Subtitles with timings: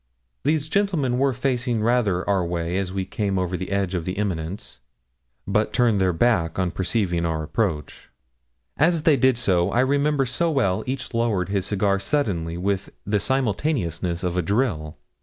[0.43, 4.17] These gentlemen were facing rather our way as we came over the edge of the
[4.17, 4.79] eminence,
[5.45, 8.09] but turned their backs on perceiving our approach.
[8.77, 13.19] As they did so, I remember so well each lowered his cigar suddenly with the
[13.19, 14.97] simultaneousness of a drill.